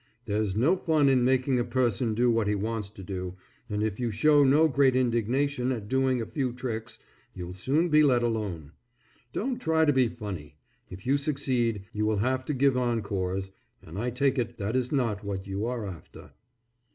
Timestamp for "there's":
0.25-0.55